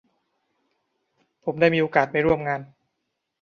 [1.43, 2.61] ผมได้มีโอกาสไปร่วมงาน